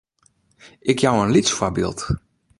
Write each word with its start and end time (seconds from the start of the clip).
Ik 0.91 0.99
jou 0.99 1.25
in 1.25 1.31
lyts 1.31 1.51
foarbyld. 1.51 2.01